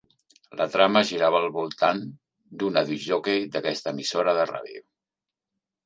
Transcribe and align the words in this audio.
La 0.61 0.65
trama 0.75 1.03
girava 1.09 1.41
al 1.41 1.45
voltant 1.59 2.01
d'una 2.63 2.85
discjòquei 2.91 3.47
d'aquesta 3.57 3.97
emissora 3.97 4.39
de 4.41 4.49
ràdio. 4.57 4.87